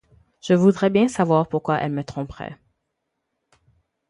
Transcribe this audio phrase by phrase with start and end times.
[0.41, 2.57] Je voudrais bien savoir pourquoi elle me tromperait.